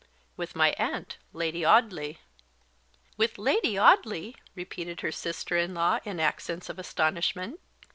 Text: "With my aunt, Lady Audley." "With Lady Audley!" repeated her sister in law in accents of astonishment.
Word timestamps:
"With 0.35 0.55
my 0.55 0.71
aunt, 0.79 1.19
Lady 1.31 1.63
Audley." 1.63 2.17
"With 3.17 3.37
Lady 3.37 3.77
Audley!" 3.77 4.35
repeated 4.55 5.01
her 5.01 5.11
sister 5.11 5.57
in 5.57 5.75
law 5.75 5.99
in 6.03 6.19
accents 6.19 6.69
of 6.69 6.79
astonishment. 6.79 7.59